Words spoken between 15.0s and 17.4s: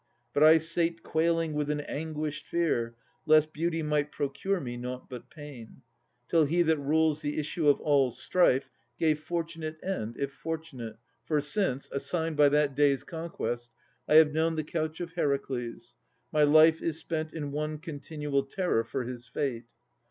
of Heracles, my life is spent